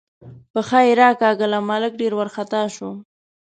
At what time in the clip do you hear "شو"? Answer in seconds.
2.75-2.89